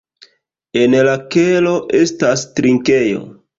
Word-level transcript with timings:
En 0.83 0.95
la 1.09 1.13
kelo 1.35 1.75
estas 2.01 2.49
trinkejo. 2.61 3.25